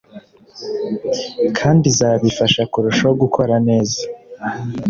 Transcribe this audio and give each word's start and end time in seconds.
kandi 1.57 1.83
izabifasha 1.91 2.61
kurushaho 2.71 3.13
gukora 3.23 3.55
neza 3.67 4.01